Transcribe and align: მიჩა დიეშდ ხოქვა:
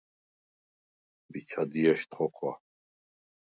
მიჩა 1.29 1.63
დიეშდ 1.71 2.09
ხოქვა: 2.15 2.53